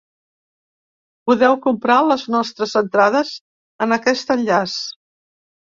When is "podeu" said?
1.31-1.59